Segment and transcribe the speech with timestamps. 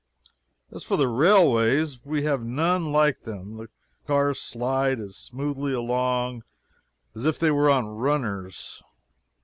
[0.71, 3.57] As for the railways we have none like them.
[3.57, 3.69] The
[4.07, 6.43] cars slide as smoothly along
[7.13, 8.81] as if they were on runners.